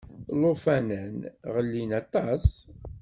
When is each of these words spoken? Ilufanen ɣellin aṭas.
Ilufanen 0.33 1.17
ɣellin 1.53 1.91
aṭas. 2.01 2.45